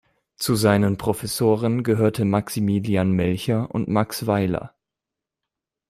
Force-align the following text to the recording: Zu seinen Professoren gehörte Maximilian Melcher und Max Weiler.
Zu 0.35 0.55
seinen 0.55 0.97
Professoren 0.97 1.83
gehörte 1.83 2.25
Maximilian 2.25 3.11
Melcher 3.11 3.69
und 3.69 3.87
Max 3.87 4.25
Weiler. 4.25 4.73